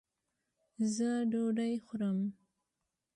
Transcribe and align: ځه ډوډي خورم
ځه 0.93 1.09
ډوډي 1.31 1.73
خورم 1.85 2.19